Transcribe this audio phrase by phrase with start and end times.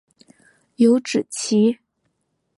[0.77, 1.77] 有脂鳍。